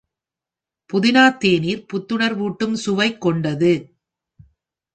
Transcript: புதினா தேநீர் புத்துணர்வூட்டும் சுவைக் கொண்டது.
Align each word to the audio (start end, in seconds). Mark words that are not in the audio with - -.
புதினா 0.93 1.37
தேநீர் 1.37 1.85
புத்துணர்வூட்டும் 1.93 2.73
சுவைக் 2.73 3.21
கொண்டது. 3.21 3.73